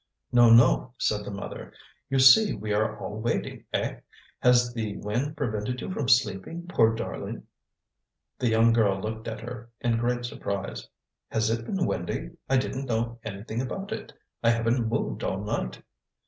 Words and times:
"No, 0.31 0.49
no!" 0.51 0.95
said 0.97 1.23
the 1.23 1.29
mother; 1.29 1.71
"you 2.09 2.17
see 2.17 2.55
we 2.55 2.73
are 2.73 2.97
all 2.97 3.19
waiting. 3.21 3.65
Eh? 3.71 3.97
has 4.39 4.73
the 4.73 4.97
wind 4.97 5.37
prevented 5.37 5.79
you 5.79 5.91
from 5.91 6.09
sleeping, 6.09 6.65
poor 6.67 6.95
darling?" 6.95 7.43
The 8.39 8.49
young 8.49 8.73
girl 8.73 8.99
looked 8.99 9.27
at 9.27 9.41
her 9.41 9.69
in 9.79 9.97
great 9.97 10.25
surprise. 10.25 10.89
"Has 11.29 11.51
it 11.51 11.65
been 11.67 11.85
windy? 11.85 12.31
I 12.49 12.57
didn't 12.57 12.87
know 12.89 13.19
anything 13.23 13.61
about 13.61 13.91
it. 13.91 14.11
I 14.43 14.49
haven't 14.49 14.87
moved 14.87 15.23
all 15.23 15.43
night." 15.43 15.83